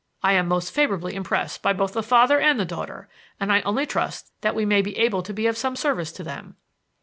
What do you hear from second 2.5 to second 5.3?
the daughter, and I only trust that we may be able